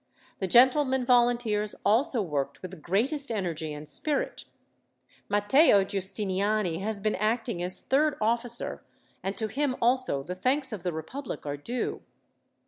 [0.39, 4.45] The gentlemen volunteers also worked with the greatest energy and spirit.
[5.29, 8.81] Matteo Giustiniani has been acting as third officer,
[9.21, 12.01] and to him also the thanks of the republic are due."